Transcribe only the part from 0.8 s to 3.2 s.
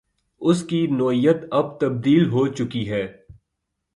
نوعیت اب تبدیل ہو چکی ہے۔